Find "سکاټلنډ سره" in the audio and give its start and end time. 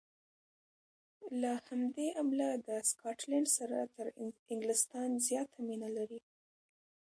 2.89-3.77